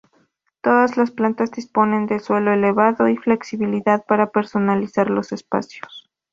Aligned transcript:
Todas 0.61 0.97
las 0.97 1.11
plantas 1.11 1.51
disponen 1.51 2.07
de 2.07 2.17
suelo 2.19 2.51
elevado 2.51 3.07
y 3.07 3.17
flexibilidad 3.17 4.03
para 4.03 4.31
personalizar 4.31 5.11
los 5.11 5.31
espacios. 5.31 6.09